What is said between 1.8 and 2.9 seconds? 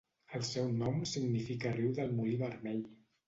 del molí vermell.